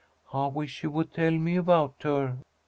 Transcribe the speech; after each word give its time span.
I 0.33 0.47
wish 0.47 0.81
you 0.81 0.89
would 0.89 1.13
tell 1.13 1.29
me 1.29 1.55
about 1.57 2.01
her." 2.01 2.39